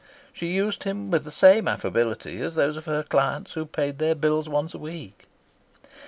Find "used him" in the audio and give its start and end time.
0.47-1.11